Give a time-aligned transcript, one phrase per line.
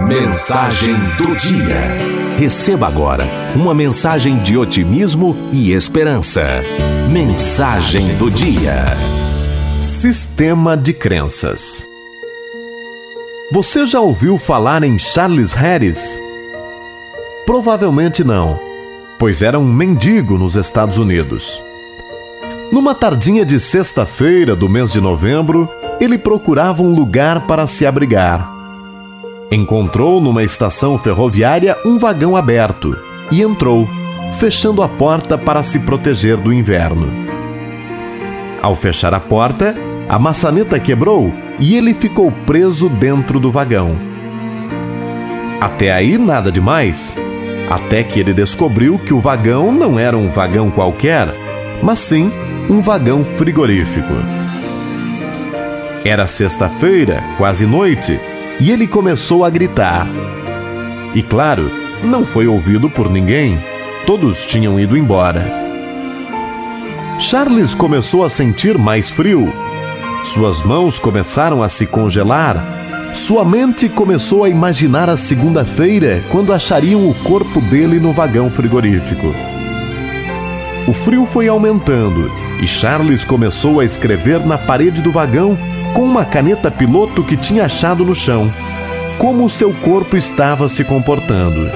[0.00, 1.76] Mensagem do dia.
[2.36, 6.42] Receba agora uma mensagem de otimismo e esperança.
[7.10, 8.86] Mensagem do dia.
[9.80, 11.86] Sistema de crenças.
[13.52, 16.20] Você já ouviu falar em Charles Harris?
[17.46, 18.58] Provavelmente não,
[19.18, 21.62] pois era um mendigo nos Estados Unidos.
[22.72, 25.68] Numa tardinha de sexta-feira do mês de novembro,
[26.00, 28.59] ele procurava um lugar para se abrigar.
[29.50, 32.96] Encontrou numa estação ferroviária um vagão aberto
[33.32, 33.88] e entrou,
[34.34, 37.10] fechando a porta para se proteger do inverno.
[38.62, 39.74] Ao fechar a porta,
[40.08, 43.98] a maçaneta quebrou e ele ficou preso dentro do vagão.
[45.60, 47.16] Até aí nada demais,
[47.68, 51.28] até que ele descobriu que o vagão não era um vagão qualquer,
[51.82, 52.30] mas sim
[52.68, 54.14] um vagão frigorífico.
[56.04, 58.18] Era sexta-feira, quase noite,
[58.60, 60.06] e ele começou a gritar.
[61.14, 61.70] E claro,
[62.04, 63.58] não foi ouvido por ninguém,
[64.06, 65.44] todos tinham ido embora.
[67.18, 69.52] Charles começou a sentir mais frio.
[70.24, 72.64] Suas mãos começaram a se congelar.
[73.14, 79.34] Sua mente começou a imaginar a segunda-feira, quando achariam o corpo dele no vagão frigorífico.
[80.86, 82.30] O frio foi aumentando
[82.62, 85.58] e Charles começou a escrever na parede do vagão
[85.94, 88.52] com uma caneta piloto que tinha achado no chão,
[89.18, 91.70] como seu corpo estava se comportando.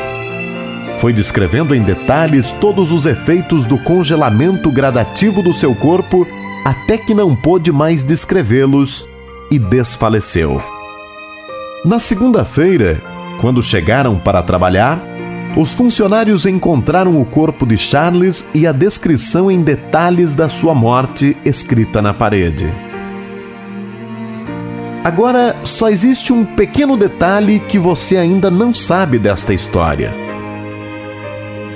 [0.98, 6.26] Foi descrevendo em detalhes todos os efeitos do congelamento gradativo do seu corpo
[6.64, 9.06] até que não pôde mais descrevê-los
[9.50, 10.62] e desfaleceu.
[11.84, 13.02] Na segunda-feira,
[13.40, 14.98] quando chegaram para trabalhar,
[15.56, 21.36] os funcionários encontraram o corpo de Charles e a descrição em detalhes da sua morte
[21.44, 22.72] escrita na parede.
[25.04, 30.14] Agora, só existe um pequeno detalhe que você ainda não sabe desta história.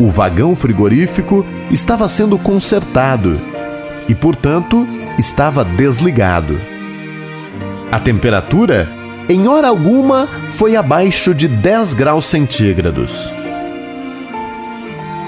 [0.01, 3.39] O vagão frigorífico estava sendo consertado
[4.09, 4.89] e, portanto,
[5.19, 6.59] estava desligado.
[7.93, 8.89] A temperatura,
[9.29, 13.31] em hora alguma, foi abaixo de 10 graus centígrados.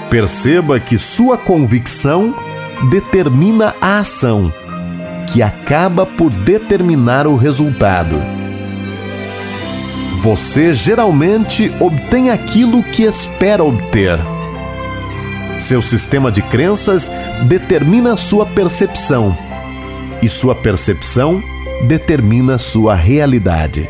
[0.09, 2.33] Perceba que sua convicção
[2.89, 4.51] determina a ação
[5.31, 8.21] que acaba por determinar o resultado.
[10.21, 14.19] Você geralmente obtém aquilo que espera obter.
[15.59, 17.09] Seu sistema de crenças
[17.47, 19.35] determina sua percepção,
[20.21, 21.41] e sua percepção
[21.87, 23.87] determina sua realidade.